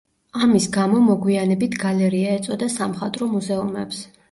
[0.45, 4.05] ამის გამო, მოგვიანებით გალერეა ეწოდა სამხატვრო მუზეუმებს.